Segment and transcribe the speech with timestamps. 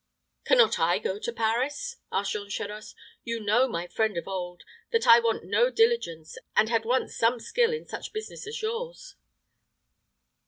[0.45, 2.95] "Can not I go to Paris?" asked Jean Charost.
[3.23, 7.39] "You know, my friend of old, that I want no diligence, and had once some
[7.39, 9.13] skill in such business as yours."